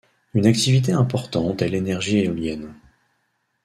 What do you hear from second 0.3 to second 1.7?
Une activité importante est